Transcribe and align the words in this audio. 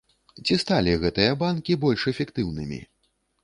Ці 0.45 0.55
сталі 0.63 0.95
гэтыя 1.03 1.37
банкі 1.45 1.77
больш 1.87 2.09
эфектыўнымі? 2.15 2.85